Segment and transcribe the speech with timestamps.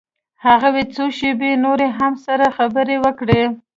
[0.45, 3.41] هغوى څو شېبې نورې هم سره خبرې وکړې.